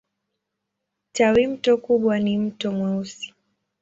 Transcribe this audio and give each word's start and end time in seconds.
Tawimto 1.15 1.71
kubwa 1.85 2.19
ni 2.19 2.37
Mto 2.37 2.71
Mweusi. 2.71 3.33